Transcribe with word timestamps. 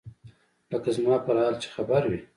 لکه 0.71 0.89
زما 0.95 1.15
پر 1.25 1.35
حال 1.41 1.55
چې 1.61 1.67
خبر 1.75 2.01
وي. 2.09 2.19